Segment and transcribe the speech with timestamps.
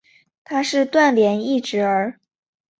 [0.43, 2.19] 他是段廉义侄儿。